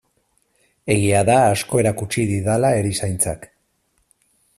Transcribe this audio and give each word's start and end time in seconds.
Egia 0.93 1.19
da 1.27 1.35
asko 1.49 1.81
erakutsi 1.83 2.23
didala 2.31 2.73
erizaintzak. 2.79 3.47